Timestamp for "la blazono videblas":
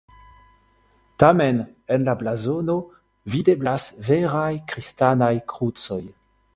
2.09-3.87